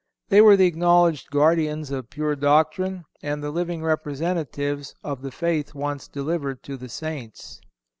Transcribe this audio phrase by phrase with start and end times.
[0.29, 5.75] They were the acknowledged guardians of pure doctrine, and the living representatives "of the faith
[5.75, 7.61] once delivered to the Saints."